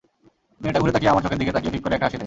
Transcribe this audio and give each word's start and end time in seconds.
মেয়েটা 0.61 0.79
ঘুরে 0.81 0.93
তাকিয়ে 0.95 1.11
আমার 1.13 1.23
চোখের 1.25 1.39
দিকে 1.41 1.55
তাকিয়ে 1.55 1.73
ফিক 1.73 1.81
করে 1.83 1.95
একটা 1.95 2.05
হাসি 2.07 2.13
দেয়। 2.15 2.19